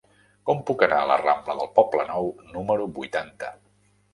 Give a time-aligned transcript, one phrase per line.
[0.49, 3.53] Com puc anar a la rambla del Poblenou número vuitanta?